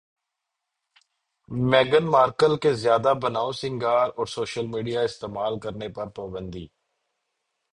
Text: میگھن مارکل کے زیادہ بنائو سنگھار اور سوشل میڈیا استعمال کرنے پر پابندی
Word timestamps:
میگھن 1.71 2.05
مارکل 2.11 2.53
کے 2.63 2.73
زیادہ 2.83 3.13
بنائو 3.23 3.51
سنگھار 3.61 4.07
اور 4.17 4.25
سوشل 4.27 4.67
میڈیا 4.67 5.01
استعمال 5.03 5.59
کرنے 5.59 5.89
پر 5.95 6.07
پابندی 6.17 6.65